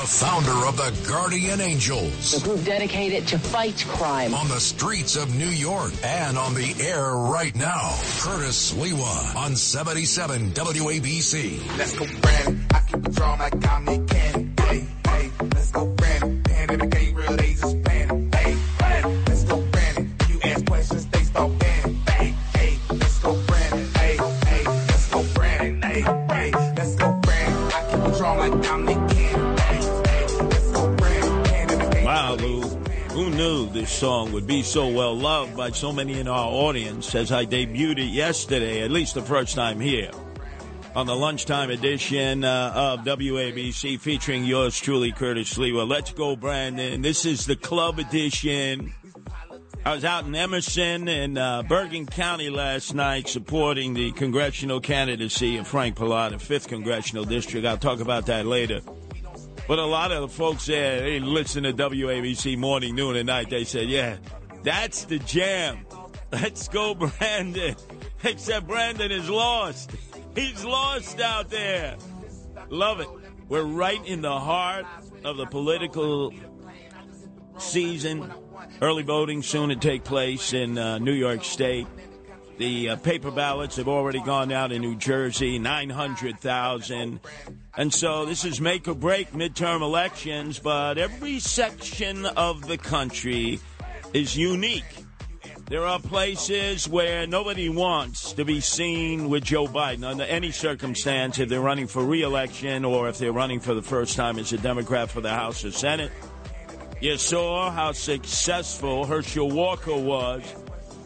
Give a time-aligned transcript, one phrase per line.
[0.00, 2.40] the founder of the Guardian Angels.
[2.40, 4.32] A group dedicated to fight crime.
[4.32, 7.98] On the streets of New York and on the air right now.
[8.18, 11.76] Curtis Sliwa on 77 WABC.
[11.76, 12.64] Let's go, Brandon.
[12.70, 13.84] I keep it drawn like I'm
[33.80, 37.46] this song would be so well loved by so many in our audience as I
[37.46, 40.10] debuted it yesterday, at least the first time here,
[40.94, 45.88] on the lunchtime edition uh, of WABC featuring yours truly, Curtis Sliwa.
[45.88, 47.00] Let's go, Brandon.
[47.00, 48.92] This is the club edition.
[49.86, 55.56] I was out in Emerson and uh, Bergen County last night supporting the congressional candidacy
[55.56, 57.66] of Frank Pallotta, 5th Congressional District.
[57.66, 58.82] I'll talk about that later.
[59.70, 63.50] But a lot of the folks there, they listen to WABC morning, noon, and night.
[63.50, 64.16] They said, yeah,
[64.64, 65.86] that's the jam.
[66.32, 67.76] Let's go, Brandon.
[68.24, 69.92] Except Brandon is lost.
[70.34, 71.96] He's lost out there.
[72.68, 73.06] Love it.
[73.48, 74.86] We're right in the heart
[75.22, 76.34] of the political
[77.58, 78.28] season.
[78.82, 81.86] Early voting soon to take place in uh, New York State.
[82.60, 87.18] The uh, paper ballots have already gone out in New Jersey, 900,000.
[87.78, 93.60] And so this is make or break midterm elections, but every section of the country
[94.12, 95.06] is unique.
[95.70, 101.38] There are places where nobody wants to be seen with Joe Biden under any circumstance
[101.38, 104.58] if they're running for reelection or if they're running for the first time as a
[104.58, 106.12] Democrat for the House or Senate.
[107.00, 110.42] You saw how successful Herschel Walker was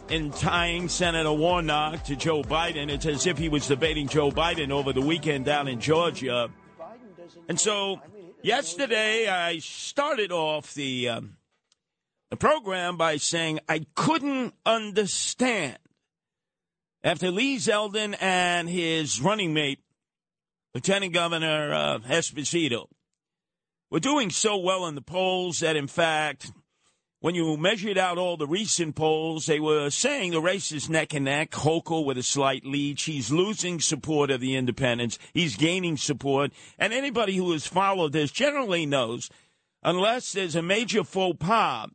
[0.09, 2.89] in tying Senator Warnock to Joe Biden.
[2.89, 6.49] It's as if he was debating Joe Biden over the weekend down in Georgia.
[7.49, 8.01] And so
[8.43, 11.37] yesterday I started off the, um,
[12.29, 15.77] the program by saying I couldn't understand
[17.03, 19.79] after Lee Zeldin and his running mate,
[20.73, 22.87] Lieutenant Governor uh, Esposito,
[23.91, 26.51] were doing so well in the polls that, in fact,
[27.25, 31.11] when you measured out all the recent polls, they were saying the race is neck
[31.15, 31.49] and neck.
[31.49, 32.99] Hochul with a slight lead.
[32.99, 35.17] She's losing support of the independents.
[35.33, 36.51] He's gaining support.
[36.77, 39.31] And anybody who has followed this generally knows,
[39.81, 41.89] unless there's a major faux pas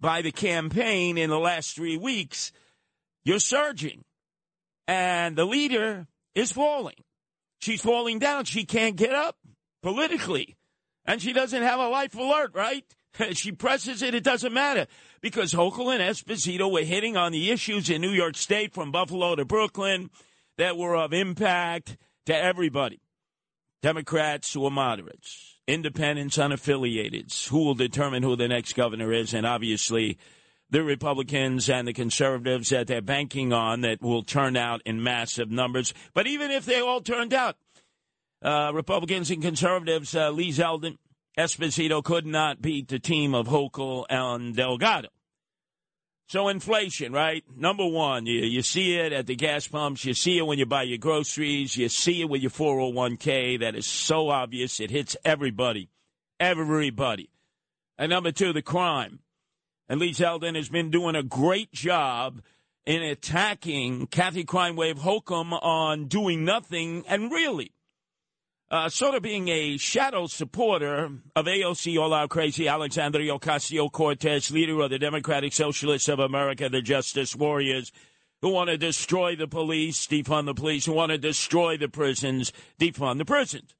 [0.00, 2.50] by the campaign in the last three weeks,
[3.26, 4.06] you're surging.
[4.88, 7.04] And the leader is falling.
[7.58, 8.46] She's falling down.
[8.46, 9.36] She can't get up
[9.82, 10.56] politically.
[11.04, 12.86] And she doesn't have a life alert, right?
[13.32, 14.86] she presses it, it doesn't matter.
[15.20, 19.34] Because Hochul and Esposito were hitting on the issues in New York State from Buffalo
[19.34, 20.10] to Brooklyn
[20.58, 21.96] that were of impact
[22.26, 23.00] to everybody.
[23.82, 29.46] Democrats who are moderates, independents, unaffiliateds, who will determine who the next governor is, and
[29.46, 30.18] obviously
[30.70, 35.50] the Republicans and the conservatives that they're banking on that will turn out in massive
[35.50, 35.94] numbers.
[36.14, 37.56] But even if they all turned out,
[38.42, 40.96] uh, Republicans and conservatives, uh, Lee Zeldin,
[41.38, 45.08] Esposito could not beat the team of Hochul and Delgado.
[46.28, 47.44] So inflation, right?
[47.54, 50.04] Number one, you, you see it at the gas pumps.
[50.04, 51.76] You see it when you buy your groceries.
[51.76, 53.60] You see it with your 401k.
[53.60, 54.80] That is so obvious.
[54.80, 55.88] It hits everybody.
[56.40, 57.30] Everybody.
[57.96, 59.20] And number two, the crime.
[59.88, 62.42] And Lee Zeldin has been doing a great job
[62.86, 67.72] in attacking Kathy Crime Wave Hochul on doing nothing and really
[68.70, 74.50] uh, sort of being a shadow supporter of AOC All Out Crazy Alexandria Ocasio Cortez,
[74.50, 77.92] leader of the Democratic Socialists of America, the Justice Warriors,
[78.42, 82.52] who want to destroy the police, defund the police, who want to destroy the prisons,
[82.78, 83.74] defund the prisons.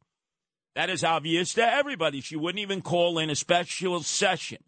[0.76, 2.20] That is obvious to everybody.
[2.20, 4.58] She wouldn't even call in a special session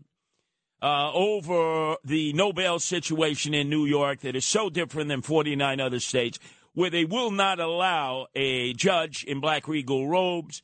[0.83, 5.81] uh, over the no bail situation in New York that is so different than 49
[5.81, 6.39] other states
[6.75, 10.62] where they will not allow a judge in black regal robes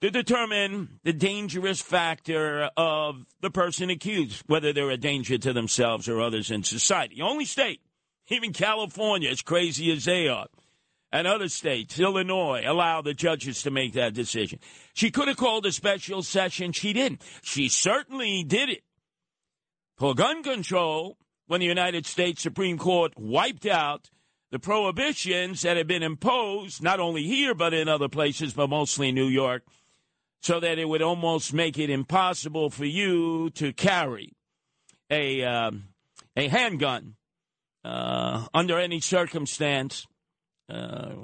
[0.00, 6.08] to determine the dangerous factor of the person accused, whether they're a danger to themselves
[6.08, 7.22] or others in society.
[7.22, 7.80] Only state,
[8.28, 10.48] even California, as crazy as they are,
[11.12, 14.58] and other states, Illinois, allow the judges to make that decision.
[14.92, 16.72] She could have called a special session.
[16.72, 17.22] She didn't.
[17.42, 18.82] She certainly did it
[19.96, 21.16] for gun control
[21.46, 24.10] when the United States Supreme Court wiped out
[24.50, 29.12] the prohibitions that had been imposed, not only here, but in other places, but mostly
[29.12, 29.62] New York,
[30.40, 34.32] so that it would almost make it impossible for you to carry
[35.10, 35.88] a, um,
[36.36, 37.16] a handgun
[37.84, 40.06] uh, under any circumstance.
[40.68, 41.14] Uh,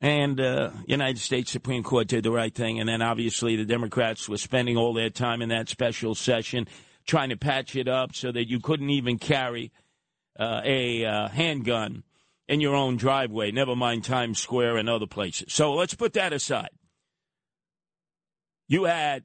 [0.00, 2.78] And uh, United States Supreme Court did the right thing.
[2.78, 6.68] And then obviously the Democrats were spending all their time in that special session
[7.06, 9.72] trying to patch it up so that you couldn't even carry
[10.38, 12.02] uh, a uh, handgun
[12.48, 15.52] in your own driveway, never mind Times Square and other places.
[15.52, 16.70] So let's put that aside.
[18.68, 19.24] You had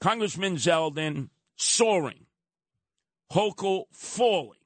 [0.00, 2.26] Congressman Zeldin soaring,
[3.32, 4.58] Hochul falling.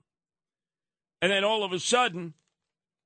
[1.21, 2.35] And then all of a sudden,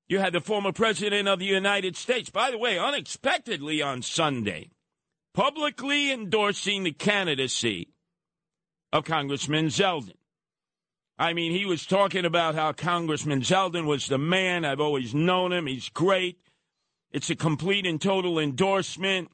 [0.08, 4.70] you had the former president of the United States, by the way, unexpectedly on Sunday,
[5.34, 7.88] publicly endorsing the candidacy
[8.92, 10.14] of Congressman Zeldin.
[11.18, 14.64] I mean, he was talking about how Congressman Zeldin was the man.
[14.64, 15.66] I've always known him.
[15.66, 16.38] He's great.
[17.10, 19.30] It's a complete and total endorsement.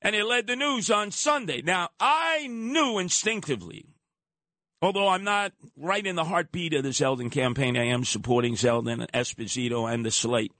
[0.00, 1.60] And it led the news on Sunday.
[1.62, 3.86] Now, I knew instinctively,
[4.80, 9.00] although I'm not right in the heartbeat of the Zeldin campaign, I am supporting Zeldin,
[9.00, 10.52] and Esposito, and the slate.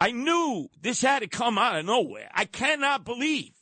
[0.00, 2.30] I knew this had to come out of nowhere.
[2.32, 3.52] I cannot believe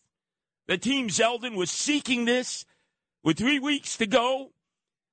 [0.68, 2.64] that Team Zeldin was seeking this
[3.24, 4.52] with three weeks to go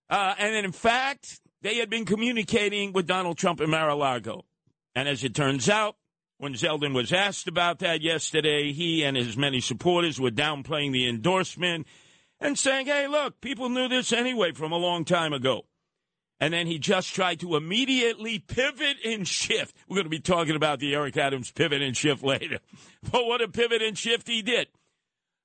[0.09, 4.45] uh, and in fact, they had been communicating with Donald Trump in Mar a Lago.
[4.95, 5.95] And as it turns out,
[6.37, 11.07] when Zeldin was asked about that yesterday, he and his many supporters were downplaying the
[11.07, 11.85] endorsement
[12.39, 15.65] and saying, hey, look, people knew this anyway from a long time ago.
[16.39, 19.75] And then he just tried to immediately pivot and shift.
[19.87, 22.59] We're going to be talking about the Eric Adams pivot and shift later.
[23.11, 24.67] But what a pivot and shift he did.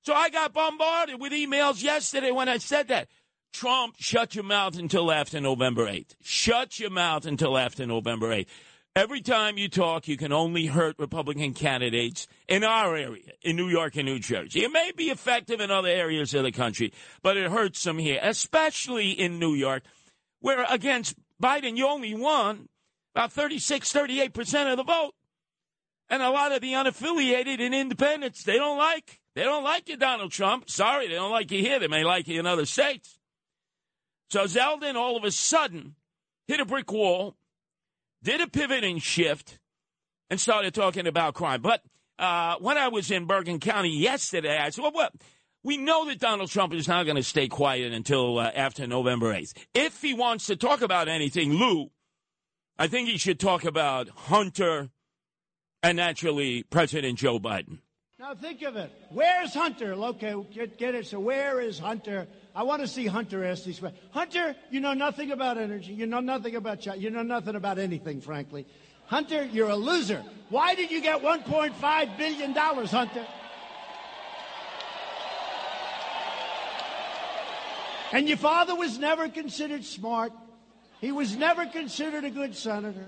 [0.03, 3.09] So I got bombarded with emails yesterday when I said that.
[3.55, 6.15] Trump, shut your mouth until after November 8th.
[6.21, 8.47] Shut your mouth until after November 8th.
[8.97, 13.69] Every time you talk, you can only hurt Republican candidates in our area, in New
[13.69, 14.65] York and New Jersey.
[14.65, 16.91] It may be effective in other areas of the country,
[17.23, 19.83] but it hurts them here, especially in New York,
[20.41, 22.67] where against Biden, you only won
[23.15, 25.13] about 36, 38% of the vote.
[26.09, 29.21] And a lot of the unaffiliated and independents, they don't like.
[29.33, 30.69] They don't like you, Donald Trump.
[30.69, 31.79] Sorry, they don't like you here.
[31.79, 33.17] They may like you in other states.
[34.29, 35.95] So Zeldin all of a sudden
[36.47, 37.35] hit a brick wall,
[38.23, 39.59] did a pivot and shift,
[40.29, 41.61] and started talking about crime.
[41.61, 41.81] But
[42.17, 45.13] uh, when I was in Bergen County yesterday, I said, well, what?
[45.63, 49.33] We know that Donald Trump is not going to stay quiet until uh, after November
[49.33, 49.53] 8th.
[49.73, 51.89] If he wants to talk about anything, Lou,
[52.77, 54.89] I think he should talk about Hunter
[55.81, 57.79] and naturally President Joe Biden.
[58.19, 58.91] Now think of it.
[59.09, 59.93] Where's Hunter?
[59.93, 61.07] Okay, get, get it.
[61.07, 62.27] So where is Hunter?
[62.55, 64.01] I want to see Hunter ask these questions.
[64.11, 65.91] Hunter, you know nothing about energy.
[65.91, 66.97] You know nothing about China.
[66.97, 68.65] You know nothing about anything, frankly.
[69.07, 70.23] Hunter, you're a loser.
[70.49, 73.27] Why did you get 1.5 billion dollars, Hunter?
[78.13, 80.31] And your father was never considered smart.
[81.01, 83.05] He was never considered a good senator.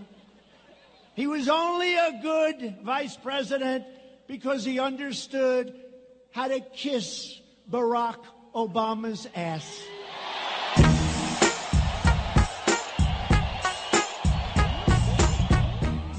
[1.16, 3.86] He was only a good vice president
[4.28, 5.74] because he understood
[6.32, 7.40] how to kiss
[7.72, 8.20] Barack
[8.58, 9.84] Obama's ass.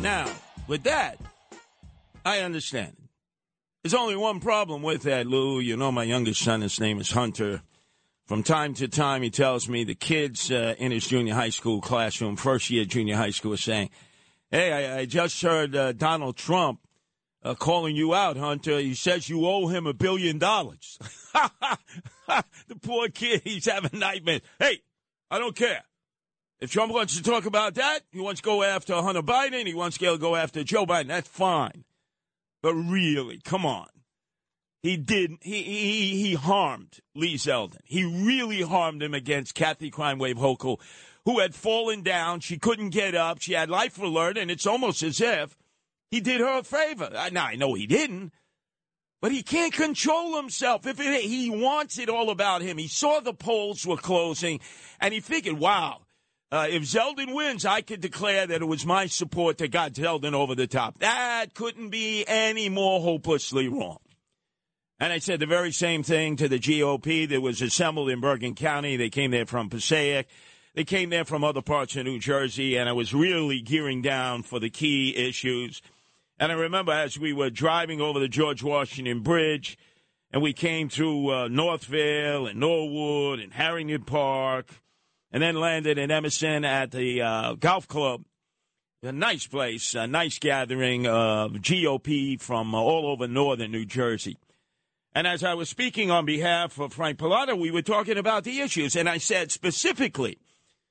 [0.00, 0.30] Now,
[0.68, 1.18] with that,
[2.24, 2.96] I understand.
[3.82, 5.58] There's only one problem with that, Lou.
[5.58, 7.62] You know, my youngest son, his name is Hunter.
[8.26, 11.80] From time to time, he tells me the kids uh, in his junior high school
[11.80, 13.90] classroom, first year junior high school, are saying,
[14.52, 16.78] Hey, I, I just heard uh, Donald Trump
[17.42, 18.78] uh, calling you out, Hunter.
[18.78, 20.98] He says you owe him a billion dollars.
[22.68, 24.42] the poor kid, he's having nightmares.
[24.58, 24.80] Hey,
[25.30, 25.84] I don't care.
[26.60, 29.74] If Trump wants to talk about that, he wants to go after Hunter Biden, he
[29.74, 31.08] wants to go after Joe Biden.
[31.08, 31.84] That's fine.
[32.62, 33.86] But really, come on.
[34.82, 35.38] He did.
[35.40, 37.80] He he he harmed Lee Zeldin.
[37.84, 40.80] He really harmed him against Kathy Crime Wave Hochul,
[41.24, 42.40] who had fallen down.
[42.40, 43.40] She couldn't get up.
[43.40, 45.56] She had life alert, and it's almost as if
[46.10, 47.10] he did her a favor.
[47.32, 48.32] Now, I know he didn't,
[49.20, 50.86] but he can't control himself.
[50.86, 54.60] If it, he wants it all about him, he saw the polls were closing,
[55.00, 56.02] and he figured, wow,
[56.50, 60.32] uh, if Zeldin wins, I could declare that it was my support that got Zeldin
[60.32, 60.98] over the top.
[61.00, 63.98] That couldn't be any more hopelessly wrong.
[65.00, 68.54] And I said the very same thing to the GOP that was assembled in Bergen
[68.54, 68.96] County.
[68.96, 70.26] They came there from Passaic.
[70.74, 74.42] They came there from other parts of New Jersey, and I was really gearing down
[74.42, 75.82] for the key issues.
[76.40, 79.76] And I remember as we were driving over the George Washington Bridge,
[80.30, 84.68] and we came through uh, Northvale and Norwood and Harrington Park,
[85.32, 88.24] and then landed in Emerson at the uh, golf club.
[89.02, 94.36] A nice place, a nice gathering of GOP from all over northern New Jersey.
[95.14, 98.60] And as I was speaking on behalf of Frank Pallotta, we were talking about the
[98.60, 100.38] issues, and I said specifically,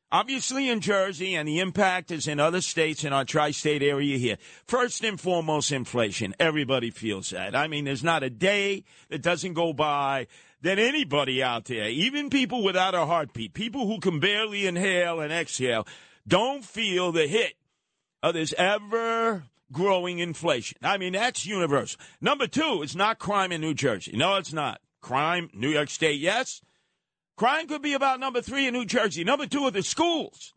[0.10, 4.18] Obviously in Jersey, and the impact is in other states in our tri state area
[4.18, 4.38] here.
[4.66, 6.34] First and foremost, inflation.
[6.40, 7.56] Everybody feels that.
[7.56, 10.28] I mean, there's not a day that doesn't go by
[10.62, 15.32] that anybody out there, even people without a heartbeat, people who can barely inhale and
[15.32, 15.86] exhale,
[16.28, 17.54] don't feel the hit
[18.24, 20.78] of this ever growing inflation.
[20.82, 22.00] I mean, that's universal.
[22.22, 24.16] Number two, it's not crime in New Jersey.
[24.16, 24.82] No, it's not.
[25.02, 26.62] Crime, New York State, yes.
[27.38, 29.24] Crime could be about number three in New Jersey.
[29.24, 30.56] Number two are the schools.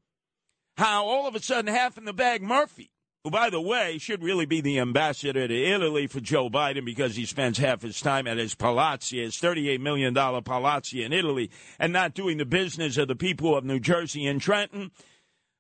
[0.79, 2.91] How all of a sudden, half in the bag Murphy,
[3.23, 7.17] who, by the way, should really be the ambassador to Italy for Joe Biden because
[7.17, 11.93] he spends half his time at his palazzo, his $38 million palazzo in Italy, and
[11.93, 14.91] not doing the business of the people of New Jersey and Trenton.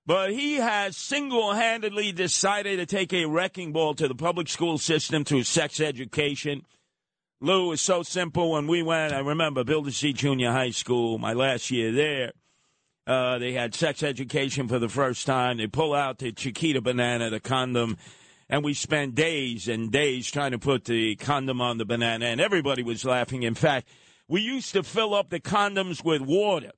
[0.06, 4.78] But he has single handedly decided to take a wrecking ball to the public school
[4.78, 6.62] system through sex education.
[7.42, 8.50] Lou is so simple.
[8.50, 10.12] When we went, I remember Bill C.
[10.12, 12.32] Junior High School, my last year there.
[13.06, 15.56] Uh, they had sex education for the first time.
[15.56, 17.96] They pull out the Chiquita banana, the condom,
[18.50, 22.42] and we spent days and days trying to put the condom on the banana, and
[22.42, 23.42] everybody was laughing.
[23.42, 23.88] In fact,
[24.28, 26.72] we used to fill up the condoms with water,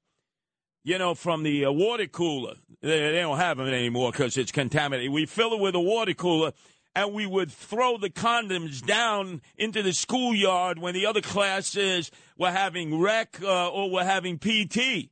[0.85, 2.55] you know, from the uh, water cooler.
[2.83, 5.13] They, they don't have them anymore because it's contaminated.
[5.13, 6.53] We fill it with a water cooler
[6.95, 12.51] and we would throw the condoms down into the schoolyard when the other classes were
[12.51, 15.11] having rec uh, or were having PT.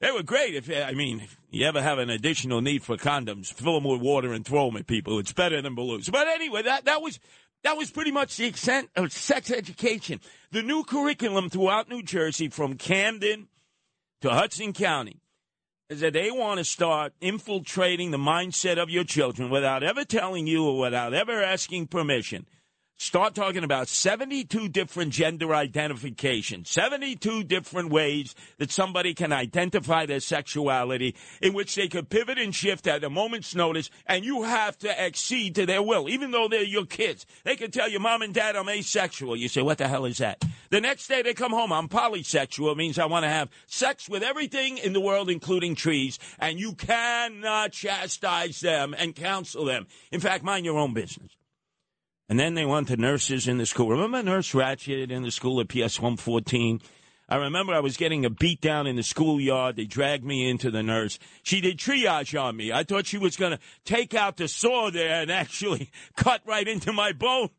[0.00, 0.54] They were great.
[0.54, 4.02] If I mean, if you ever have an additional need for condoms, fill them with
[4.02, 5.18] water and throw them at people.
[5.18, 6.10] It's better than balloons.
[6.10, 7.18] But anyway, that that was
[7.62, 10.20] that was pretty much the extent of sex education.
[10.50, 13.48] The new curriculum throughout New Jersey, from Camden
[14.20, 15.20] to Hudson County,
[15.88, 20.46] is that they want to start infiltrating the mindset of your children without ever telling
[20.46, 22.46] you or without ever asking permission.
[22.98, 30.18] Start talking about 72 different gender identifications, 72 different ways that somebody can identify their
[30.18, 34.78] sexuality, in which they could pivot and shift at a moment's notice, and you have
[34.78, 37.26] to accede to their will, even though they're your kids.
[37.44, 39.36] They can tell you, Mom and Dad, I'm asexual.
[39.36, 40.42] You say, What the hell is that?
[40.70, 42.72] The next day they come home, I'm polysexual.
[42.72, 46.58] It means I want to have sex with everything in the world, including trees, and
[46.58, 49.86] you cannot chastise them and counsel them.
[50.10, 51.30] In fact, mind your own business.
[52.28, 53.88] And then they want the nurses in the school.
[53.88, 56.80] Remember Nurse Ratched in the school at PS 114?
[57.28, 59.76] I remember I was getting a beat down in the schoolyard.
[59.76, 61.18] They dragged me into the nurse.
[61.42, 62.72] She did triage on me.
[62.72, 66.66] I thought she was going to take out the saw there and actually cut right
[66.66, 67.50] into my bone.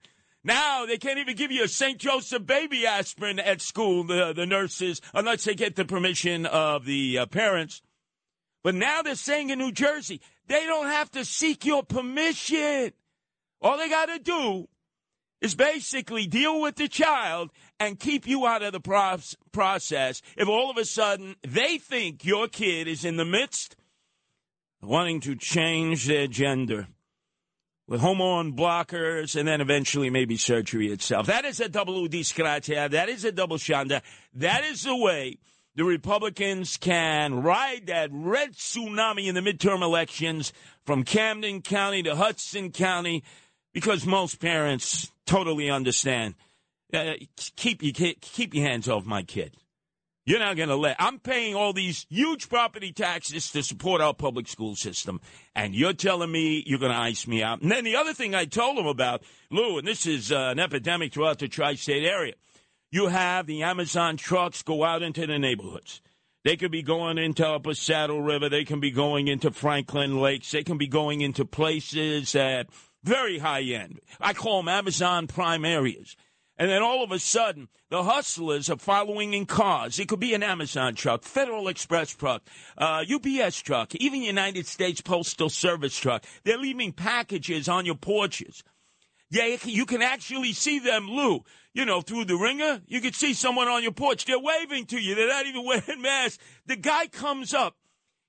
[0.48, 1.98] Now they can't even give you a St.
[1.98, 7.20] Joseph baby aspirin at school, the, the nurses, unless they get the permission of the
[7.20, 7.82] uh, parents.
[8.64, 12.94] But now they're saying in New Jersey, they don't have to seek your permission.
[13.62, 14.70] All they got to do
[15.42, 20.72] is basically deal with the child and keep you out of the process if all
[20.72, 23.76] of a sudden they think your kid is in the midst
[24.82, 26.88] wanting to change their gender
[27.88, 31.28] with hormone blockers and then eventually maybe surgery itself.
[31.28, 32.90] That is a double disgratia.
[32.90, 34.02] That is a double shanda.
[34.34, 35.38] That is the way
[35.76, 40.52] the Republicans can ride that red tsunami in the midterm elections
[40.86, 43.24] from Camden County to Hudson County
[43.74, 46.36] because most parents totally understand.
[46.94, 47.14] Uh,
[47.56, 49.56] keep you keep your hands off my kid.
[50.28, 50.98] You're not going to let.
[51.00, 55.22] I'm paying all these huge property taxes to support our public school system,
[55.56, 57.62] and you're telling me you're going to ice me out.
[57.62, 60.60] And then the other thing I told him about, Lou, and this is uh, an
[60.60, 62.34] epidemic throughout the tri-state area.
[62.92, 66.02] You have the Amazon trucks go out into the neighborhoods.
[66.44, 68.50] They could be going into Upper Saddle River.
[68.50, 70.52] They can be going into Franklin Lakes.
[70.52, 72.68] They can be going into places that
[73.02, 74.02] very high end.
[74.20, 76.18] I call them Amazon Prime areas.
[76.60, 80.00] And then all of a sudden, the hustlers are following in cars.
[80.00, 82.42] It could be an Amazon truck, Federal Express truck,
[82.78, 86.24] uh, UPS truck, even United States Postal Service truck.
[86.44, 88.64] They're leaving packages on your porches.
[89.30, 91.44] Yeah, you can actually see them, Lou.
[91.74, 94.26] You know, through the ringer, you can see someone on your porch.
[94.26, 95.14] They're waving to you.
[95.14, 96.44] They're not even wearing masks.
[96.66, 97.76] The guy comes up.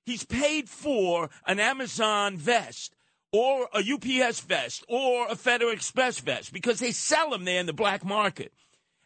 [0.05, 2.95] He's paid for an Amazon vest
[3.31, 7.65] or a UPS vest or a Federal Express vest because they sell them there in
[7.65, 8.53] the black market.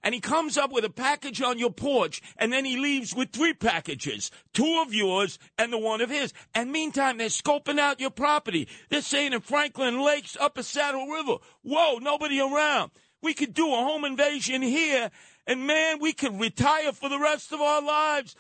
[0.06, 3.32] And he comes up with a package on your porch, and then he leaves with
[3.32, 6.34] three packages two of yours and the one of his.
[6.54, 8.68] And meantime, they're scoping out your property.
[8.90, 12.92] They're saying in Franklin Lakes, Upper Saddle River, whoa, nobody around.
[13.22, 15.10] We could do a home invasion here,
[15.48, 18.36] and man, we could retire for the rest of our lives.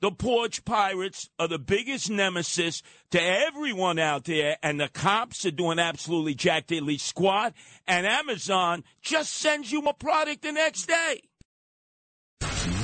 [0.00, 5.50] The porch pirates are the biggest nemesis to everyone out there, and the cops are
[5.50, 7.54] doing absolutely jack diddly squat,
[7.86, 11.22] and Amazon just sends you a product the next day.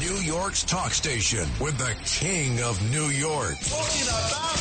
[0.01, 3.57] New York's talk station with the king of New York.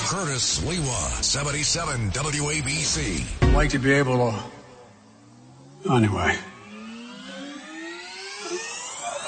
[0.10, 3.43] Curtis Sliwa, 77 WABC.
[3.43, 4.34] I'd like to be able
[5.84, 5.93] to.
[5.93, 6.38] Anyway.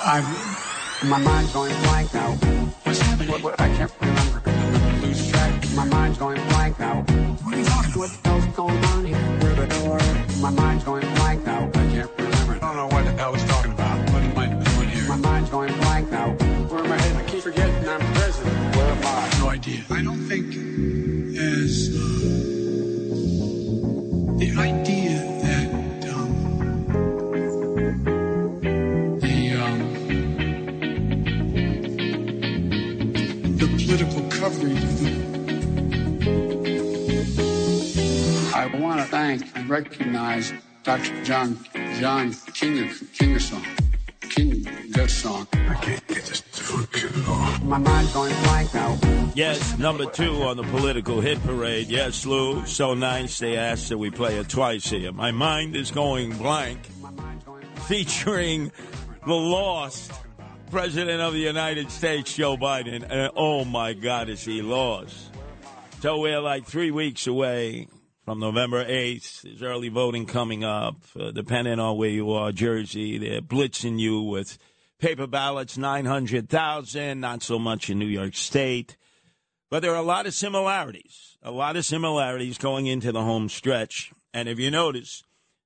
[0.03, 0.23] I'm.
[1.09, 2.37] My mind's going blank now.
[3.27, 4.41] What, what, I can't remember.
[5.01, 5.51] Lose track.
[5.75, 7.01] My mind's going blank now.
[7.03, 7.97] What are you talking about?
[7.97, 9.17] What the hell's going on here?
[9.17, 9.99] Where the door?
[10.41, 11.67] My mind's going blank now.
[11.67, 12.55] I can't remember.
[12.55, 13.97] I don't know what the hell he's talking about.
[14.11, 15.07] What am I doing here?
[15.07, 16.31] My mind's going blank now.
[16.31, 17.17] Where am I headed?
[17.17, 18.75] I keep forgetting I'm president.
[18.75, 19.39] Where am I?
[19.39, 19.83] No idea.
[19.89, 20.47] I don't think
[21.37, 21.99] as uh,
[24.39, 25.02] the idea
[33.65, 35.11] the political coverage of the
[38.53, 40.51] I want to thank and recognize
[40.83, 41.23] Dr.
[41.23, 41.57] John
[41.97, 43.63] John King Kingersong.
[44.19, 44.67] King
[45.07, 45.47] Song.
[45.53, 47.63] I can't get this to function at.
[47.63, 48.99] My mind's going blank now.
[49.33, 51.87] Yes, number two on the political hit parade.
[51.87, 55.13] Yes, Lou, so nice they asked that we play it twice here.
[55.13, 56.79] My mind is going blank,
[57.87, 58.73] featuring
[59.25, 60.11] the lost
[60.71, 63.05] President of the United States, Joe Biden.
[63.09, 65.31] And oh my God, is he lost?
[66.01, 67.87] So we're like three weeks away
[68.25, 69.41] from November 8th.
[69.41, 70.97] There's early voting coming up.
[71.17, 74.57] Uh, depending on where you are, Jersey, they're blitzing you with
[74.99, 78.97] paper ballots, 900,000, not so much in New York State.
[79.69, 83.49] But there are a lot of similarities, a lot of similarities going into the home
[83.49, 84.11] stretch.
[84.33, 85.23] And if you notice,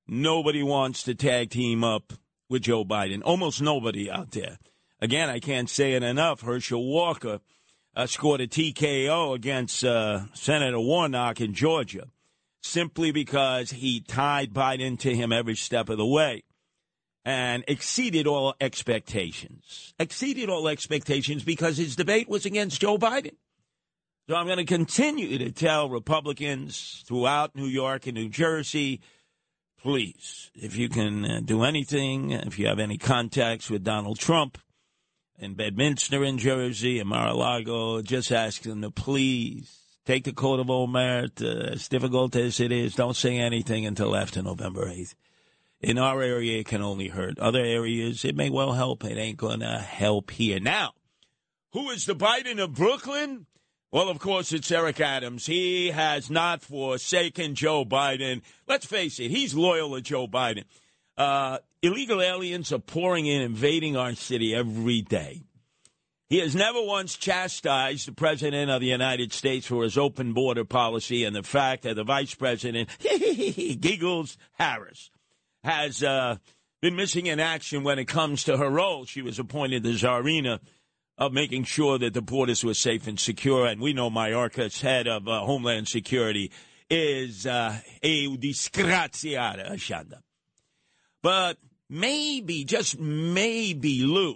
[0.07, 2.13] nobody wants to tag team up
[2.49, 3.21] with Joe Biden.
[3.23, 4.57] Almost nobody out there.
[4.99, 6.41] Again, I can't say it enough.
[6.41, 7.39] Herschel Walker
[7.95, 12.07] uh, scored a TKO against uh, Senator Warnock in Georgia
[12.61, 16.43] simply because he tied Biden to him every step of the way
[17.23, 19.93] and exceeded all expectations.
[19.99, 23.35] Exceeded all expectations because his debate was against Joe Biden.
[24.27, 29.01] So I'm going to continue to tell Republicans throughout New York and New Jersey
[29.81, 34.57] please, if you can uh, do anything, if you have any contacts with Donald Trump
[35.37, 40.69] in Bedminster in Jersey and Mar-a-Lago, just ask them to please take the coat of
[40.69, 45.15] old merit, uh, as difficult as it is, don't say anything until after November 8th.
[45.81, 47.37] In our area, it can only hurt.
[47.37, 49.03] Other areas, it may well help.
[49.03, 50.59] It ain't going to help here.
[50.59, 50.93] Now,
[51.71, 53.45] who is the Biden of Brooklyn?
[53.91, 55.45] Well, of course, it's Eric Adams.
[55.45, 58.41] He has not forsaken Joe Biden.
[58.67, 60.63] Let's face it, he's loyal to Joe Biden.
[61.17, 65.43] Uh, illegal aliens are pouring in, invading our city every day.
[66.29, 70.65] He has never once chastised the President of the United States for his open border
[70.65, 72.89] policy and the fact that the Vice President,
[73.79, 75.09] Giggles Harris,
[75.63, 76.35] has uh,
[76.81, 79.05] been missing in action when it comes to her role.
[79.05, 80.59] She was appointed the Czarina
[81.17, 83.65] of making sure that the borders were safe and secure.
[83.65, 86.51] And we know Mayorkas, head of uh, Homeland Security,
[86.89, 90.21] is uh, a disgraziata, Ashanda.
[91.23, 91.57] But
[91.89, 94.35] maybe, just maybe, Lou,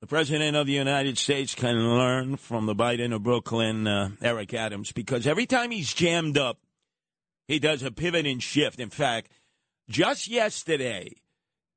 [0.00, 4.54] the President of the United States can learn from the Biden of Brooklyn, uh, Eric
[4.54, 6.58] Adams, because every time he's jammed up,
[7.48, 8.78] he does a pivot and shift.
[8.78, 9.30] In fact,
[9.88, 11.14] just yesterday,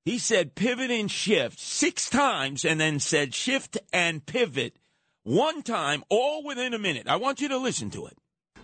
[0.05, 4.75] he said pivot and shift six times and then said shift and pivot
[5.23, 7.07] one time, all within a minute.
[7.07, 8.17] I want you to listen to it.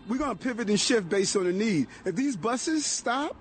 [0.08, 1.88] We're going to pivot and shift based on the need.
[2.06, 3.36] If these buses stop,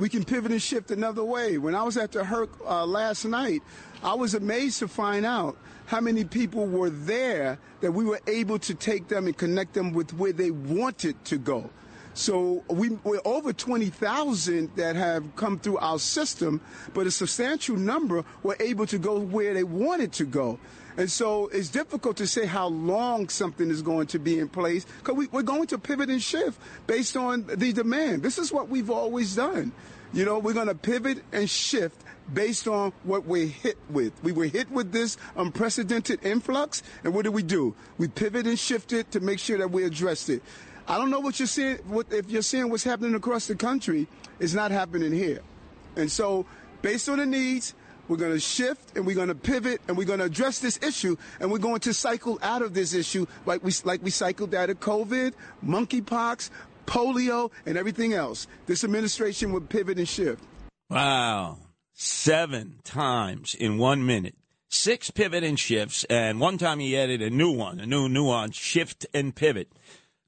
[0.00, 1.58] we can pivot and shift another way.
[1.58, 3.62] When I was at the Herc uh, last night,
[4.02, 8.58] I was amazed to find out how many people were there that we were able
[8.60, 11.68] to take them and connect them with where they wanted to go.
[12.14, 16.62] So we, we're over 20,000 that have come through our system,
[16.94, 20.58] but a substantial number were able to go where they wanted to go.
[20.96, 24.84] And so it's difficult to say how long something is going to be in place
[24.98, 28.22] because we, are going to pivot and shift based on the demand.
[28.22, 29.72] This is what we've always done.
[30.12, 34.12] You know, we're going to pivot and shift based on what we're hit with.
[34.22, 37.74] We were hit with this unprecedented influx, and what did we do?
[37.98, 40.42] We pivot and shifted to make sure that we addressed it.
[40.88, 41.76] I don't know what you're seeing.
[41.86, 44.08] What, if you're seeing what's happening across the country,
[44.40, 45.40] it's not happening here.
[45.94, 46.46] And so,
[46.82, 47.74] based on the needs,
[48.10, 50.80] we're going to shift and we're going to pivot and we're going to address this
[50.82, 54.52] issue and we're going to cycle out of this issue like we like we cycled
[54.52, 55.32] out of COVID,
[55.64, 56.50] monkeypox,
[56.86, 58.48] polio, and everything else.
[58.66, 60.42] This administration would pivot and shift.
[60.90, 61.58] Wow.
[61.94, 64.34] Seven times in one minute.
[64.68, 68.56] Six pivot and shifts, and one time he added a new one, a new nuance,
[68.56, 69.68] shift and pivot.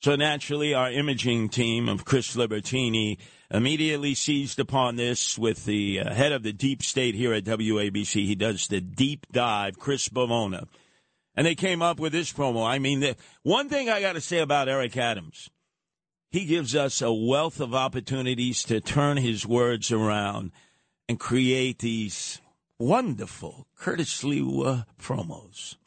[0.02, 3.18] So naturally, our imaging team of Chris Libertini
[3.52, 8.26] immediately seized upon this with the uh, head of the deep state here at WABC.
[8.26, 10.66] He does the deep dive, Chris Bavona.
[11.34, 12.66] And they came up with this promo.
[12.66, 15.50] I mean, the, one thing I got to say about Eric Adams,
[16.30, 20.52] he gives us a wealth of opportunities to turn his words around
[21.08, 22.40] and create these
[22.82, 25.76] wonderful Curtis Sliwa promos.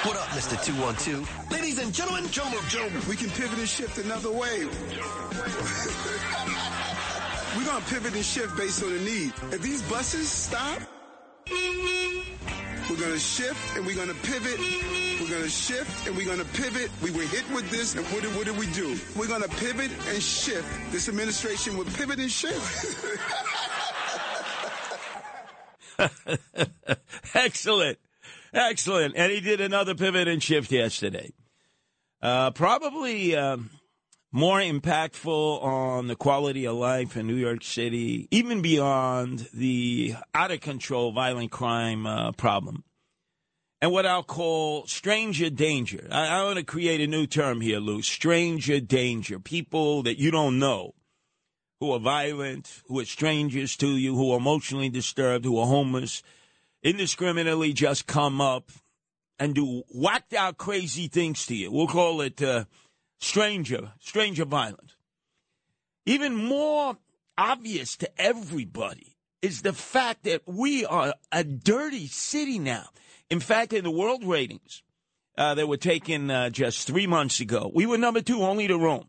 [0.00, 0.56] What up, Mr.
[0.64, 1.52] 212?
[1.52, 2.88] Ladies and gentlemen, Joe Joe.
[3.08, 4.64] We can pivot and shift another way.
[7.54, 9.32] We're going to pivot and shift based on the need.
[9.52, 10.80] If these buses stop,
[11.50, 14.58] we're going to shift and we're going to pivot.
[15.20, 16.90] We're going to shift and we're going to pivot.
[17.02, 18.98] We were hit with this, and what did, what did we do?
[19.16, 20.66] We're going to pivot and shift.
[20.90, 22.96] This administration will pivot and shift.
[27.34, 27.98] Excellent.
[28.52, 29.14] Excellent.
[29.16, 31.32] And he did another pivot and shift yesterday.
[32.22, 33.70] Uh, probably um,
[34.32, 40.50] more impactful on the quality of life in New York City, even beyond the out
[40.50, 42.84] of control violent crime uh, problem.
[43.82, 46.06] And what I'll call stranger danger.
[46.10, 48.02] I, I want to create a new term here, Lou.
[48.02, 49.38] Stranger danger.
[49.38, 50.94] People that you don't know
[51.80, 56.22] who are violent, who are strangers to you, who are emotionally disturbed, who are homeless,
[56.82, 58.70] indiscriminately just come up
[59.38, 61.72] and do whacked out crazy things to you.
[61.72, 62.64] We'll call it uh,
[63.18, 64.94] stranger, stranger violence.
[66.04, 66.98] Even more
[67.38, 72.88] obvious to everybody is the fact that we are a dirty city now.
[73.30, 74.82] In fact, in the world ratings
[75.38, 78.76] uh, that were taken uh, just three months ago, we were number two only to
[78.76, 79.06] Rome.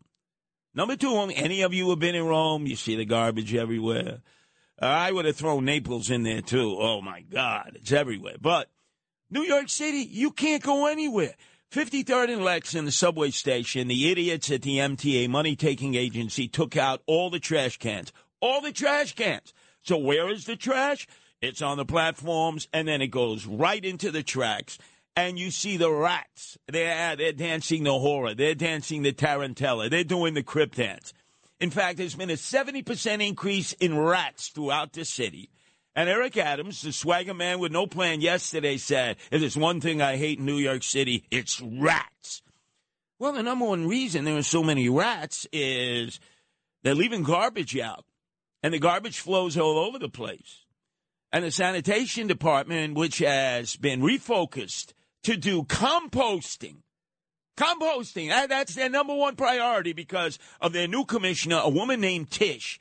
[0.74, 4.20] Number two, any of you have been in Rome, you see the garbage everywhere.
[4.80, 6.76] Uh, I would have thrown Naples in there too.
[6.78, 8.36] Oh my God, it's everywhere.
[8.40, 8.70] But
[9.30, 11.34] New York City, you can't go anywhere.
[11.72, 16.48] 53rd and Lex in the subway station, the idiots at the MTA money taking agency
[16.48, 18.12] took out all the trash cans.
[18.40, 19.54] All the trash cans.
[19.82, 21.06] So where is the trash?
[21.40, 24.78] It's on the platforms and then it goes right into the tracks
[25.16, 26.56] and you see the rats.
[26.68, 28.34] They're, uh, they're dancing the horror.
[28.34, 29.90] They're dancing the tarantella.
[29.90, 31.12] They're doing the crypt dance.
[31.60, 35.50] In fact, there's been a 70% increase in rats throughout the city.
[35.94, 40.00] And Eric Adams, the swagger man with no plan yesterday, said, if there's one thing
[40.00, 42.42] I hate in New York City, it's rats.
[43.18, 46.18] Well, the number one reason there are so many rats is
[46.82, 48.04] they're leaving garbage out.
[48.62, 50.64] And the garbage flows all over the place.
[51.32, 54.92] And the sanitation department, which has been refocused
[55.24, 56.76] to do composting.
[57.56, 58.28] Composting.
[58.28, 62.78] That, that's their number one priority because of their new commissioner, a woman named Tisch,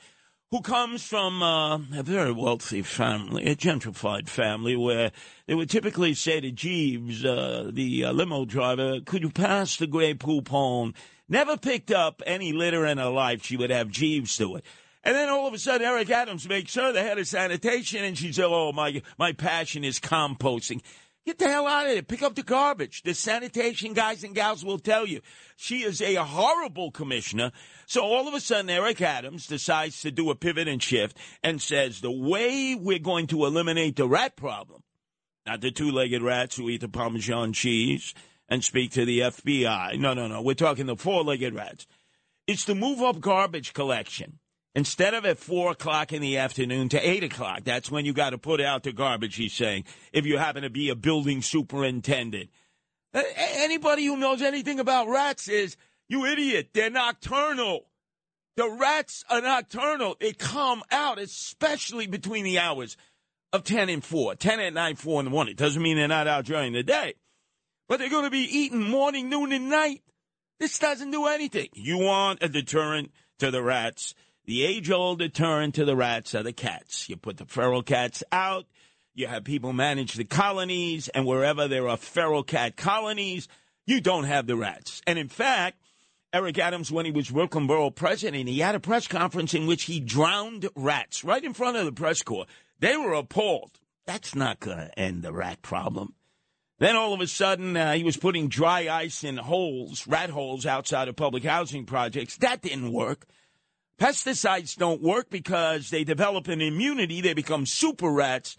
[0.49, 5.11] who comes from uh, a very wealthy family, a gentrified family, where
[5.47, 9.87] they would typically say to Jeeves, uh, the uh, limo driver, could you pass the
[9.87, 10.93] Grey Poupon?
[11.29, 13.45] Never picked up any litter in her life.
[13.45, 14.65] She would have Jeeves do it.
[15.03, 18.17] And then all of a sudden, Eric Adams makes her the head of sanitation, and
[18.17, 20.81] she said, "Oh, my my passion is composting."
[21.25, 22.01] Get the hell out of there.
[22.01, 23.03] Pick up the garbage.
[23.03, 25.21] The sanitation guys and gals will tell you.
[25.55, 27.51] She is a horrible commissioner.
[27.85, 31.61] So all of a sudden, Eric Adams decides to do a pivot and shift and
[31.61, 34.81] says the way we're going to eliminate the rat problem,
[35.45, 38.15] not the two legged rats who eat the Parmesan cheese
[38.49, 39.99] and speak to the FBI.
[39.99, 40.41] No, no, no.
[40.41, 41.85] We're talking the four legged rats.
[42.47, 44.39] It's to move up garbage collection.
[44.73, 48.29] Instead of at four o'clock in the afternoon to eight o'clock, that's when you got
[48.29, 52.49] to put out the garbage, he's saying, if you happen to be a building superintendent.
[53.13, 55.75] Anybody who knows anything about rats is,
[56.07, 57.85] you idiot, they're nocturnal.
[58.55, 60.15] The rats are nocturnal.
[60.19, 62.95] They come out, especially between the hours
[63.51, 65.51] of 10 and 4, 10 at night, 4 in the morning.
[65.51, 67.15] It doesn't mean they're not out during the day,
[67.89, 70.01] but they're going to be eating morning, noon, and night.
[70.59, 71.67] This doesn't do anything.
[71.73, 74.13] You want a deterrent to the rats
[74.45, 77.09] the age old deterrent to the rats are the cats.
[77.09, 78.65] You put the feral cats out,
[79.13, 83.47] you have people manage the colonies, and wherever there are feral cat colonies,
[83.85, 85.01] you don't have the rats.
[85.05, 85.77] And in fact,
[86.33, 89.83] Eric Adams, when he was Brooklyn Borough president, he had a press conference in which
[89.83, 92.45] he drowned rats right in front of the press corps.
[92.79, 93.71] They were appalled.
[94.05, 96.15] That's not going to end the rat problem.
[96.79, 100.65] Then all of a sudden, uh, he was putting dry ice in holes, rat holes
[100.65, 102.37] outside of public housing projects.
[102.37, 103.27] That didn't work.
[104.01, 107.21] Pesticides don't work because they develop an immunity.
[107.21, 108.57] They become super rats.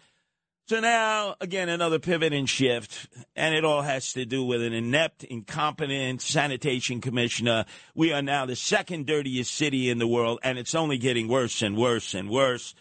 [0.69, 4.73] So now, again, another pivot and shift, and it all has to do with an
[4.73, 7.65] inept, incompetent sanitation commissioner.
[7.93, 11.61] We are now the second dirtiest city in the world, and it's only getting worse
[11.61, 12.77] and worse and worse.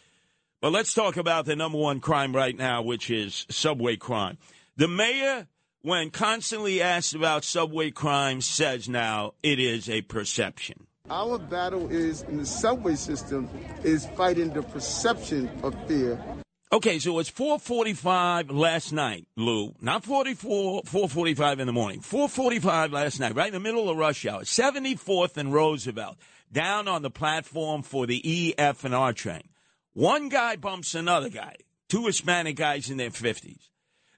[0.61, 4.37] But let's talk about the number one crime right now, which is subway crime.
[4.75, 5.47] The mayor,
[5.81, 10.85] when constantly asked about subway crime, says now it is a perception.
[11.11, 13.49] Our battle is in the subway system
[13.83, 16.17] is fighting the perception of fear.
[16.71, 19.75] Okay, so it's 4:45 last night, Lou.
[19.81, 21.99] Not 44, 4:45 in the morning.
[21.99, 24.45] 4:45 last night, right in the middle of rush hour.
[24.45, 26.17] 74th and Roosevelt,
[26.49, 29.49] down on the platform for the E, F, and R train.
[29.91, 31.57] One guy bumps another guy.
[31.89, 33.67] Two Hispanic guys in their 50s.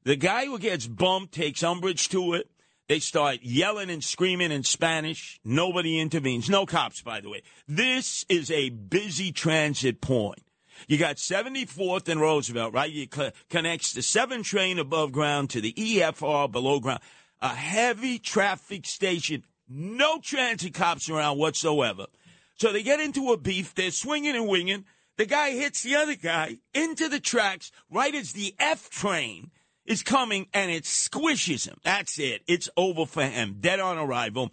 [0.03, 2.51] The guy who gets bumped takes umbrage to it.
[2.89, 5.39] They start yelling and screaming in Spanish.
[5.43, 6.49] Nobody intervenes.
[6.49, 7.43] No cops, by the way.
[7.67, 10.43] This is a busy transit point.
[10.87, 12.91] You got 74th and Roosevelt, right?
[13.13, 16.99] Cl- connects the 7 train above ground to the EFR below ground.
[17.41, 19.43] A heavy traffic station.
[19.69, 22.07] No transit cops around whatsoever.
[22.55, 23.73] So they get into a beef.
[23.73, 24.85] They're swinging and winging.
[25.17, 29.51] The guy hits the other guy into the tracks right as the F train
[29.85, 31.77] is coming and it squishes him.
[31.83, 32.43] That's it.
[32.47, 33.57] It's over for him.
[33.59, 34.51] Dead on arrival.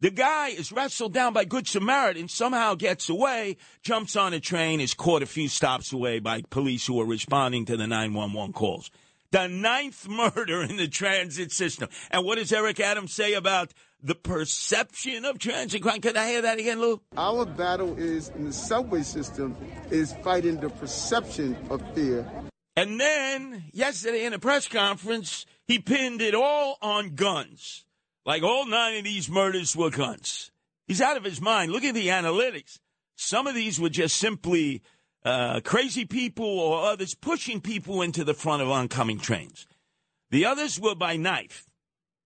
[0.00, 4.80] The guy is wrestled down by Good Samaritan, somehow gets away, jumps on a train,
[4.80, 8.90] is caught a few stops away by police who are responding to the 911 calls.
[9.30, 11.90] The ninth murder in the transit system.
[12.10, 16.00] And what does Eric Adams say about the perception of transit crime?
[16.00, 17.02] Can I hear that again, Lou?
[17.18, 19.54] Our battle is in the subway system
[19.90, 22.26] is fighting the perception of fear.
[22.80, 27.84] And then yesterday in a press conference, he pinned it all on guns.
[28.24, 30.50] Like all nine of these murders were guns.
[30.86, 31.72] He's out of his mind.
[31.72, 32.78] Look at the analytics.
[33.16, 34.80] Some of these were just simply
[35.26, 39.66] uh, crazy people or others pushing people into the front of oncoming trains.
[40.30, 41.66] The others were by knife.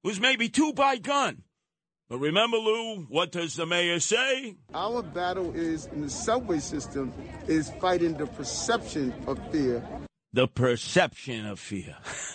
[0.04, 1.42] It was maybe two by gun.
[2.08, 4.54] But remember, Lou, what does the mayor say?
[4.72, 7.12] Our battle is in the subway system
[7.48, 9.82] is fighting the perception of fear.
[10.34, 11.96] The perception of fear.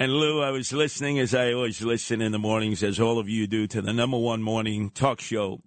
[0.00, 3.28] and Lou, I was listening as I always listen in the mornings, as all of
[3.28, 5.60] you do, to the number one morning talk show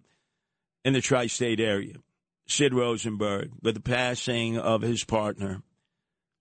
[0.84, 1.94] in the tri state area,
[2.48, 5.62] Sid Rosenberg, with the passing of his partner.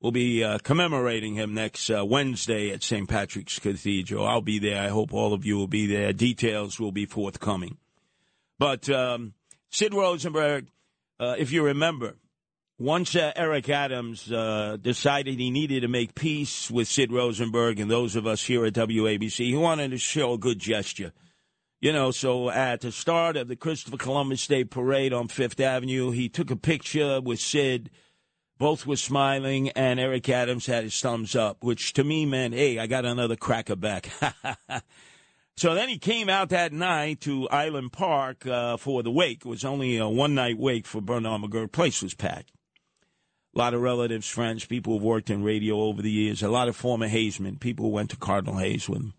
[0.01, 3.09] We'll be uh, commemorating him next uh, Wednesday at St.
[3.09, 4.27] Patrick's Cathedral.
[4.27, 4.83] I'll be there.
[4.83, 6.13] I hope all of you will be there.
[6.13, 7.77] Details will be forthcoming.
[8.59, 9.35] But um,
[9.71, 10.67] Sid Rosenberg,
[11.21, 12.17] uh, if you remember,
[12.79, 17.91] once uh, Eric Adams uh, decided he needed to make peace with Sid Rosenberg and
[17.91, 21.13] those of us here at WABC, he wanted to show a good gesture.
[21.81, 26.11] You know, so at the start of the Christopher Columbus Day Parade on Fifth Avenue,
[26.11, 27.91] he took a picture with Sid.
[28.59, 32.79] Both were smiling, and Eric Adams had his thumbs up, which to me meant, hey,
[32.79, 34.11] I got another cracker back.
[35.57, 39.45] so then he came out that night to Island Park uh, for the wake.
[39.45, 41.73] It was only a one night wake for Bernard McGuirk.
[41.73, 42.56] Place was packed.
[43.57, 46.69] A lot of relatives, friends, people who've worked in radio over the years, a lot
[46.69, 49.15] of former Hayesmen, people who went to Cardinal Hayes with him.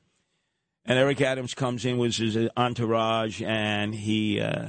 [0.86, 4.67] And Eric Adams comes in with his entourage and he uh,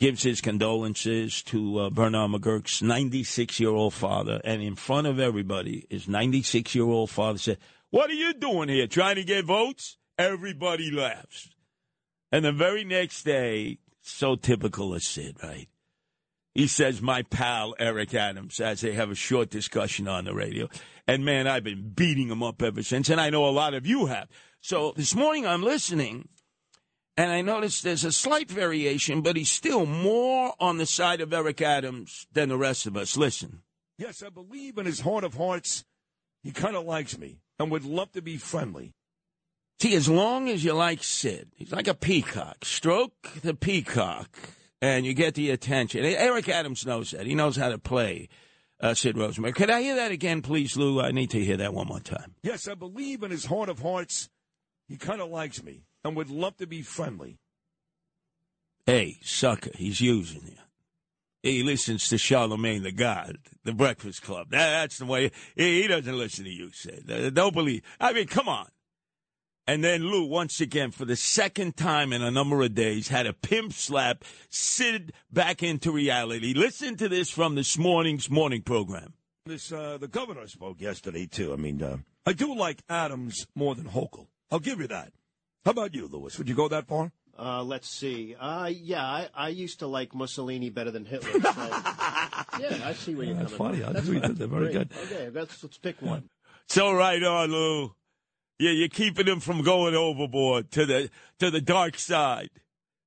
[0.00, 4.40] gives his condolences to uh, Bernard McGuirk's 96 year old father.
[4.42, 7.58] And in front of everybody, his 96 year old father said,
[7.90, 8.88] What are you doing here?
[8.88, 9.96] Trying to get votes?
[10.18, 11.50] Everybody laughs.
[12.32, 15.68] And the very next day, so typical of Sid, right?
[16.58, 20.68] He says, My pal Eric Adams, as they have a short discussion on the radio.
[21.06, 23.08] And man, I've been beating him up ever since.
[23.10, 24.26] And I know a lot of you have.
[24.60, 26.28] So this morning I'm listening
[27.16, 31.32] and I noticed there's a slight variation, but he's still more on the side of
[31.32, 33.16] Eric Adams than the rest of us.
[33.16, 33.62] Listen.
[33.96, 35.84] Yes, I believe in his heart of hearts,
[36.42, 38.94] he kind of likes me and would love to be friendly.
[39.80, 42.64] See, as long as you like Sid, he's like a peacock.
[42.64, 44.36] Stroke the peacock,
[44.80, 46.04] and you get the attention.
[46.04, 47.26] Eric Adams knows that.
[47.26, 48.28] He knows how to play
[48.80, 49.54] uh, Sid Rosenberg.
[49.54, 51.00] Could I hear that again, please, Lou?
[51.00, 52.34] I need to hear that one more time.
[52.42, 54.28] Yes, I believe in his heart of hearts,
[54.88, 57.38] he kind of likes me and would love to be friendly.
[58.86, 60.56] Hey, sucker, he's using you.
[61.42, 64.50] He listens to Charlemagne the God, the Breakfast Club.
[64.50, 65.30] That, that's the way.
[65.54, 67.10] He, he doesn't listen to you, Sid.
[67.10, 67.82] Uh, don't believe.
[68.00, 68.66] I mean, come on.
[69.68, 73.26] And then Lou, once again, for the second time in a number of days, had
[73.26, 76.54] a pimp slap Sid back into reality.
[76.54, 79.12] Listen to this from this morning's morning program.
[79.44, 81.52] This uh, the governor spoke yesterday too.
[81.52, 84.28] I mean, uh, I do like Adams more than Hochul.
[84.50, 85.12] I'll give you that.
[85.66, 86.38] How about you, Lewis?
[86.38, 87.12] Would you go that far?
[87.38, 88.34] Uh, let's see.
[88.40, 91.30] Uh, yeah, I, I used to like Mussolini better than Hitler.
[91.30, 91.40] So,
[92.58, 93.84] yeah, I see where you're That's coming funny.
[93.84, 93.96] from.
[93.96, 94.48] I agree with that.
[94.48, 94.88] Very great.
[94.88, 94.98] good.
[95.04, 96.30] Okay, let's, let's pick one.
[96.68, 97.94] So right on, Lou.
[98.58, 102.50] Yeah, you're keeping him from going overboard to the to the dark side.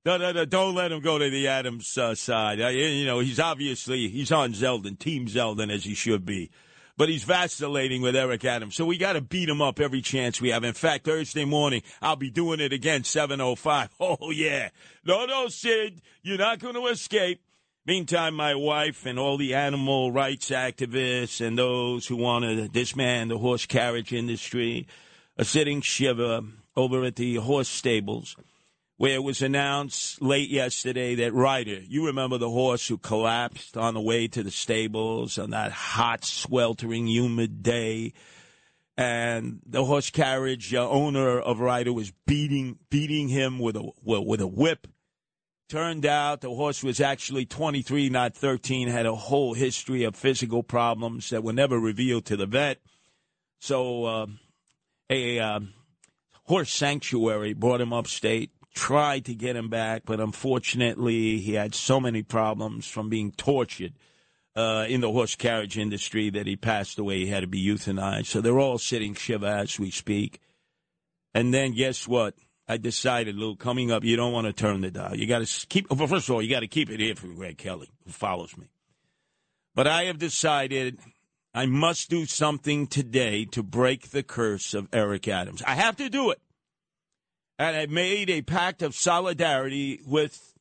[0.05, 0.45] No, no, no!
[0.45, 2.61] Don't let him go to the Adams uh, side.
[2.61, 6.49] Uh, you know, he's obviously he's on Zeldin, Team Zeldin, as he should be.
[6.97, 8.75] but he's vacillating with Eric Adams.
[8.75, 10.63] So we got to beat him up every chance we have.
[10.63, 13.89] In fact, Thursday morning, I'll be doing it again, 7.05.
[13.99, 14.69] Oh, yeah.
[15.05, 17.41] No, no, Sid, you're not going to escape.
[17.85, 23.29] Meantime, my wife and all the animal rights activists and those who want to disman
[23.29, 24.85] the horse carriage industry
[25.41, 26.41] are sitting shiver
[26.75, 28.35] over at the horse stables
[28.97, 33.95] where it was announced late yesterday that Ryder, you remember the horse who collapsed on
[33.95, 38.13] the way to the stables on that hot, sweltering, humid day,
[38.95, 44.41] and the horse carriage uh, owner of Ryder was beating beating him with a with
[44.41, 44.85] a whip.
[45.69, 50.61] Turned out the horse was actually 23, not 13, had a whole history of physical
[50.61, 52.77] problems that were never revealed to the vet.
[53.59, 54.25] So, uh,
[55.11, 55.59] a uh,
[56.43, 61.99] horse sanctuary brought him upstate, tried to get him back, but unfortunately, he had so
[61.99, 63.93] many problems from being tortured
[64.55, 67.19] uh, in the horse carriage industry that he passed away.
[67.19, 68.27] He had to be euthanized.
[68.27, 70.39] So they're all sitting shiva as we speak.
[71.33, 72.35] And then guess what?
[72.67, 75.15] I decided, Lou, coming up, you don't want to turn the dial.
[75.15, 75.91] You got to keep.
[75.91, 78.55] Well, first of all, you got to keep it here for Greg Kelly, who follows
[78.57, 78.67] me.
[79.75, 80.99] But I have decided
[81.53, 85.61] I must do something today to break the curse of Eric Adams.
[85.67, 86.39] I have to do it.
[87.59, 90.53] And I made a pact of solidarity with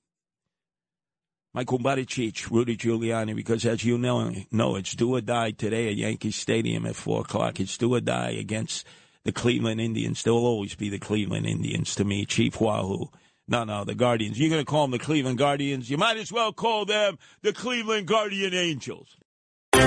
[1.57, 5.97] kumbari Cheech, Rudy Giuliani, because as you know, know, it's do or die today at
[5.97, 7.61] Yankee Stadium at 4 o'clock.
[7.61, 8.87] It's do or die against
[9.25, 10.23] the Cleveland Indians.
[10.23, 13.11] They'll always be the Cleveland Indians to me, Chief Wahoo.
[13.49, 14.39] No, no, the Guardians.
[14.39, 15.91] You're going to call them the Cleveland Guardians.
[15.91, 19.17] You might as well call them the Cleveland Guardian Angels.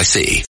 [0.00, 0.44] NYC.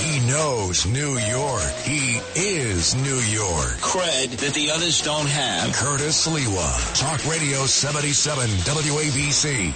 [0.00, 1.72] He knows New York.
[1.84, 3.78] He is New York.
[3.78, 5.72] Cred that the others don't have.
[5.72, 6.98] Curtis Sliwa.
[6.98, 9.72] Talk Radio 77 WABC.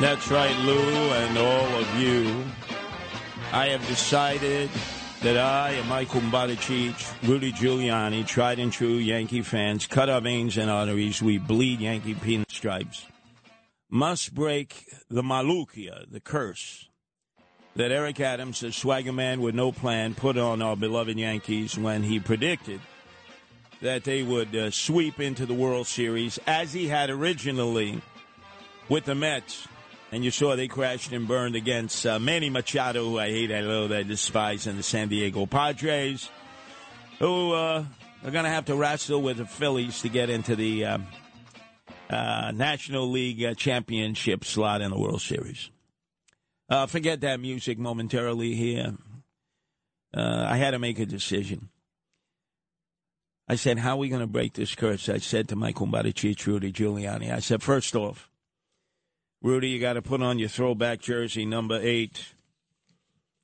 [0.00, 2.44] That's right, Lou, and all of you.
[3.52, 4.70] I have decided
[5.26, 6.54] that I and my kumbara
[7.28, 12.14] Rudy Giuliani, tried and true Yankee fans, cut our veins and arteries, we bleed Yankee
[12.14, 13.02] pinstripes,
[13.90, 16.88] must break the malukia, the curse,
[17.74, 22.04] that Eric Adams, a swagger man with no plan, put on our beloved Yankees when
[22.04, 22.80] he predicted
[23.82, 28.00] that they would uh, sweep into the World Series as he had originally
[28.88, 29.66] with the Mets.
[30.16, 33.60] And you saw they crashed and burned against uh, Manny Machado, who I hate, I
[33.60, 36.30] know, I despise, and the San Diego Padres,
[37.18, 37.84] who uh,
[38.24, 40.98] are going to have to wrestle with the Phillies to get into the uh,
[42.08, 45.68] uh, National League uh, Championship slot in the World Series.
[46.70, 48.94] Uh, forget that music momentarily here.
[50.14, 51.68] I had to make a decision.
[53.46, 55.10] I said, How are we going to break this curse?
[55.10, 58.30] I said to kumbari Cheech, Rudy Giuliani, I said, First off,
[59.42, 62.34] Rudy, you got to put on your throwback jersey, number eight.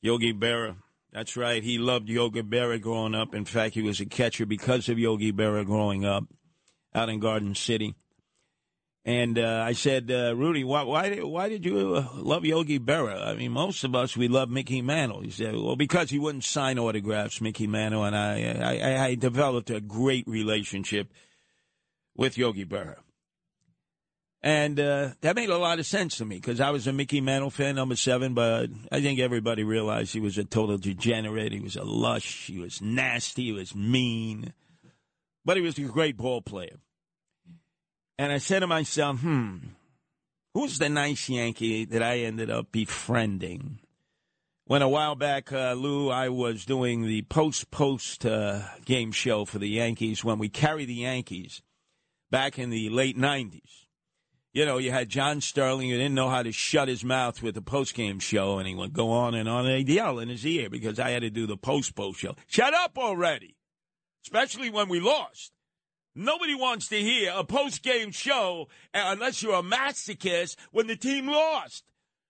[0.01, 0.77] Yogi Berra.
[1.13, 1.63] That's right.
[1.63, 3.35] He loved Yogi Berra growing up.
[3.35, 6.25] In fact, he was a catcher because of Yogi Berra growing up
[6.95, 7.95] out in Garden City.
[9.05, 12.79] And uh, I said, uh, Rudy, why, why, did, why did you uh, love Yogi
[12.79, 13.27] Berra?
[13.27, 15.23] I mean, most of us, we love Mickey Mantle.
[15.23, 19.71] He said, well, because he wouldn't sign autographs, Mickey Mantle, and I, I, I developed
[19.71, 21.13] a great relationship
[22.17, 22.99] with Yogi Berra.
[24.45, 27.21] And uh, that made a lot of sense to me because I was a Mickey
[27.21, 31.53] Mantle fan, number seven, but I think everybody realized he was a total degenerate.
[31.53, 32.49] He was a lush.
[32.49, 33.45] He was nasty.
[33.45, 34.53] He was mean.
[35.45, 36.81] But he was a great ball player.
[38.19, 39.59] And I said to myself, hmm,
[40.55, 43.79] who's the nice Yankee that I ended up befriending?
[44.65, 49.45] When a while back, uh, Lou, I was doing the post post uh, game show
[49.45, 51.63] for the Yankees when we carried the Yankees
[52.31, 53.83] back in the late 90s
[54.53, 57.55] you know, you had John Sterling who didn't know how to shut his mouth with
[57.55, 60.69] the post-game show, and he would go on and on and yell in his ear
[60.69, 62.35] because I had to do the post-post show.
[62.47, 63.57] Shut up already!
[64.25, 65.53] Especially when we lost.
[66.15, 71.27] Nobody wants to hear a post-game show uh, unless you're a masochist when the team
[71.27, 71.85] lost.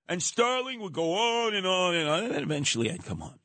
[0.09, 3.39] And Sterling would go on and on and on, and then eventually I'd come on.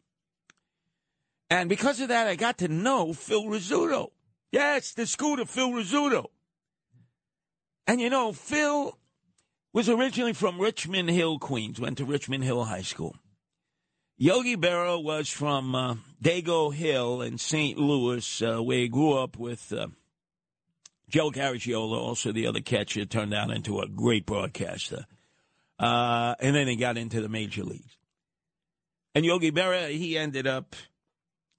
[1.49, 4.11] And because of that, I got to know Phil Rizzuto.
[4.51, 6.27] Yes, the scooter, Phil Rizzuto.
[7.87, 8.97] And you know, Phil
[9.71, 13.15] was originally from Richmond Hill, Queens, went to Richmond Hill High School.
[14.17, 17.77] Yogi Berra was from uh, Dago Hill in St.
[17.77, 19.87] Louis, uh, where he grew up with uh,
[21.07, 25.05] Joe Garagiola, also the other catcher, turned out into a great broadcaster.
[25.79, 27.95] Uh, and then he got into the major leagues.
[29.13, 30.75] And Yogi Berra, he ended up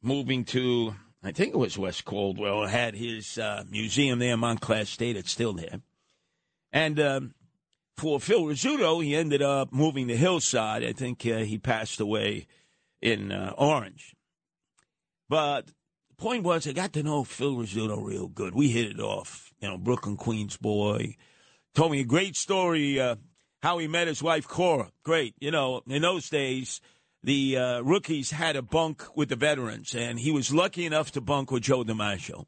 [0.02, 5.16] moving to, I think it was West Caldwell, had his uh, museum there, Montclair State.
[5.16, 5.80] It's still there.
[6.72, 7.34] And um,
[7.96, 10.84] for Phil Rizzuto, he ended up moving to Hillside.
[10.84, 12.46] I think uh, he passed away
[13.00, 14.14] in uh, Orange.
[15.28, 18.54] But the point was, I got to know Phil Rizzuto real good.
[18.54, 19.52] We hit it off.
[19.60, 21.16] You know, Brooklyn Queens boy.
[21.74, 23.16] Told me a great story uh,
[23.62, 24.90] how he met his wife Cora.
[25.02, 25.34] Great.
[25.40, 26.80] You know, in those days,
[27.22, 31.20] the uh, rookies had a bunk with the veterans, and he was lucky enough to
[31.20, 32.46] bunk with Joe DiMaggio.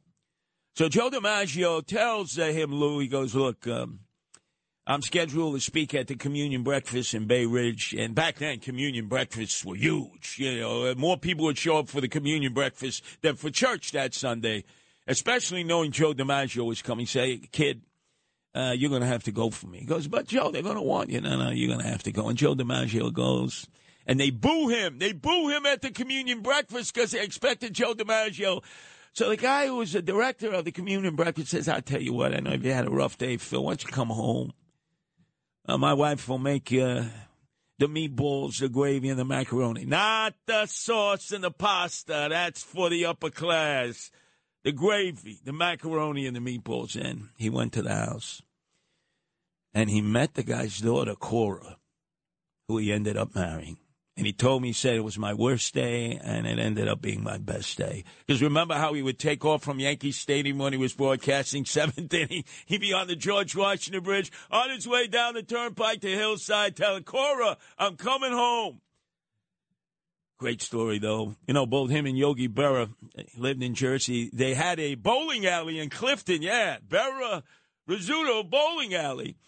[0.77, 4.01] So Joe DiMaggio tells uh, him, Lou, he goes, look, um,
[4.87, 9.07] I'm scheduled to speak at the communion breakfast in Bay Ridge, and back then communion
[9.07, 10.37] breakfasts were huge.
[10.39, 14.15] You know, more people would show up for the communion breakfast than for church that
[14.15, 14.65] Sunday.
[15.07, 17.83] Especially knowing Joe DiMaggio was coming, say, kid,
[18.55, 19.81] uh, you're going to have to go for me.
[19.81, 21.21] He goes, but Joe, they're going to want you.
[21.21, 22.29] No, no, you're going to have to go.
[22.29, 23.67] And Joe DiMaggio goes,
[24.07, 24.99] and they boo him.
[24.99, 28.63] They boo him at the communion breakfast because they expected Joe DiMaggio.
[29.13, 32.13] So the guy who was the director of the communion breakfast says, I'll tell you
[32.13, 34.53] what, I know if you had a rough day, Phil, why don't you come home?
[35.71, 37.05] Uh, my wife will make uh,
[37.79, 39.85] the meatballs, the gravy, and the macaroni.
[39.85, 42.27] Not the sauce and the pasta.
[42.29, 44.11] That's for the upper class.
[44.65, 47.01] The gravy, the macaroni, and the meatballs.
[47.01, 48.43] And he went to the house.
[49.73, 51.77] And he met the guy's daughter, Cora,
[52.67, 53.79] who he ended up marrying.
[54.21, 57.01] And he told me, he said it was my worst day, and it ended up
[57.01, 58.05] being my best day.
[58.27, 62.13] Because remember how he would take off from Yankee Stadium when he was broadcasting seventh
[62.13, 62.45] inning?
[62.67, 66.77] He'd be on the George Washington Bridge on his way down the turnpike to Hillside
[66.77, 68.83] telling Cora, I'm coming home.
[70.37, 71.35] Great story, though.
[71.47, 74.29] You know, both him and Yogi Berra eh, lived in Jersey.
[74.35, 76.43] They had a bowling alley in Clifton.
[76.43, 77.43] Yeah, Berra
[77.89, 79.39] Rizzuto Bowling Alley.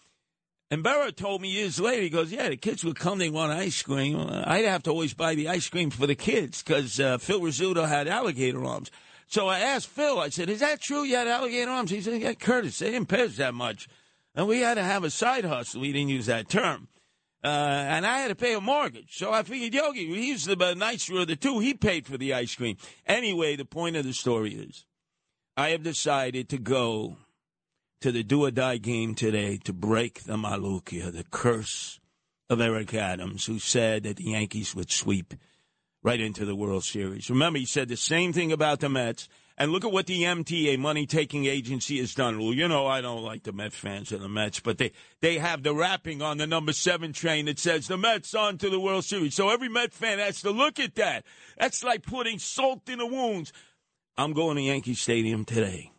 [0.73, 3.51] And Berra told me years later, he goes, Yeah, the kids would come, they want
[3.51, 4.17] ice cream.
[4.17, 7.87] I'd have to always buy the ice cream for the kids because uh, Phil Rizzuto
[7.87, 8.89] had alligator arms.
[9.27, 11.91] So I asked Phil, I said, Is that true you had alligator arms?
[11.91, 13.87] He said, Yeah, Curtis, they didn't pay us that much.
[14.33, 15.81] And we had to have a side hustle.
[15.81, 16.87] We didn't use that term.
[17.43, 19.15] Uh, and I had to pay a mortgage.
[19.15, 21.59] So I figured Yogi, he's the nicer of the two.
[21.59, 22.77] He paid for the ice cream.
[23.05, 24.85] Anyway, the point of the story is
[25.55, 27.17] I have decided to go
[28.03, 32.01] to the do or die game today to break the Malukia, the curse
[32.49, 35.33] of Eric Adams, who said that the Yankees would sweep
[36.03, 37.29] right into the World Series.
[37.29, 39.29] Remember, he said the same thing about the Mets.
[39.57, 42.39] And look at what the MTA, money taking agency, has done.
[42.39, 44.91] Well, you know, I don't like the Mets fans and the Mets, but they,
[45.21, 48.69] they have the wrapping on the number seven train that says the Mets on to
[48.69, 49.33] the World Series.
[49.33, 51.23] So every Met fan has to look at that.
[51.57, 53.53] That's like putting salt in the wounds.
[54.17, 55.93] I'm going to Yankee Stadium today,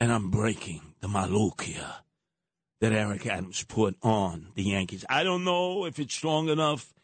[0.00, 1.96] and I'm breaking the Malukia
[2.80, 5.04] that Eric Adams put on the Yankees.
[5.10, 6.94] I don't know if it's strong enough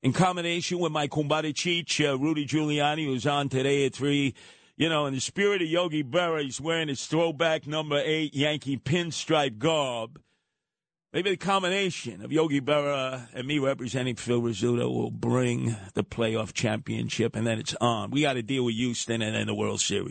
[0.00, 4.32] in combination with my Kumbada Cheech, uh, Rudy Giuliani, who's on today at 3
[4.76, 8.78] you know, in the spirit of Yogi Berra, he's wearing his throwback number eight Yankee
[8.78, 10.20] pinstripe garb.
[11.12, 16.54] Maybe the combination of Yogi Berra and me representing Phil Rizzuto will bring the playoff
[16.54, 18.10] championship, and then it's on.
[18.10, 20.10] We got to deal with Houston and then the World Series.